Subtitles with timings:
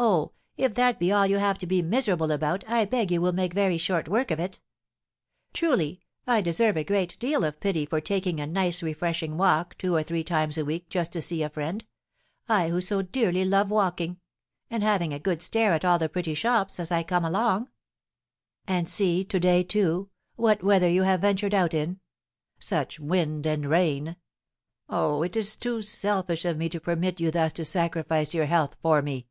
[0.00, 3.32] "Oh, if that be all you have to be miserable about I beg you will
[3.32, 4.60] make very short work of it.
[5.52, 9.96] Truly, I deserve a great deal of pity for taking a nice refreshing walk two
[9.96, 11.84] or three times a week just to see a friend
[12.48, 14.20] I who so dearly love walking
[14.70, 17.68] and having a good stare at all the pretty shops as I come along."
[18.68, 21.98] "And see, to day, too, what weather you have ventured out in!
[22.60, 24.14] Such wind and rain!
[24.88, 28.76] Oh, it is too selfish of me to permit you thus to sacrifice your health
[28.80, 29.26] for me!"